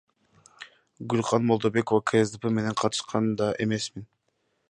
Гүлкан 1.09 1.43
Молдобекова, 1.49 2.01
КСДП 2.13 2.49
Мен 2.57 2.73
катышкан 2.81 3.31
да 3.43 3.53
эмесмин. 3.67 4.09